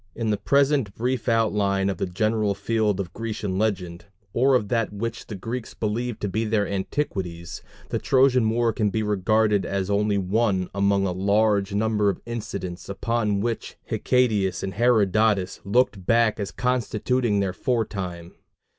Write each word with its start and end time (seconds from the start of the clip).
In 0.15 0.31
the 0.31 0.37
present 0.37 0.95
brief 0.95 1.29
outline 1.29 1.87
of 1.87 1.97
the 1.97 2.07
general 2.07 2.55
field 2.55 2.99
of 2.99 3.13
Grecian 3.13 3.59
legend, 3.59 4.05
or 4.33 4.55
of 4.55 4.67
that 4.69 4.91
which 4.91 5.27
the 5.27 5.35
Greeks 5.35 5.75
believed 5.75 6.21
to 6.21 6.27
be 6.27 6.43
their 6.43 6.67
antiquities, 6.67 7.61
the 7.89 7.99
Trojan 7.99 8.49
war 8.49 8.73
can 8.73 8.89
be 8.89 9.03
regarded 9.03 9.63
as 9.63 9.91
only 9.91 10.17
one 10.17 10.71
among 10.73 11.05
a 11.05 11.11
large 11.11 11.75
number 11.75 12.09
of 12.09 12.19
incidents 12.25 12.89
upon 12.89 13.41
which 13.41 13.77
Hecatæus 13.91 14.63
and 14.63 14.73
Herodotus 14.73 15.61
looked 15.63 16.03
back 16.03 16.39
as 16.39 16.49
constituting 16.51 17.39
their 17.39 17.53
fore 17.53 17.85
time. 17.85 18.33